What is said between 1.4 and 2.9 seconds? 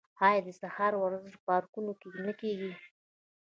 پارکونو کې نه کیږي؟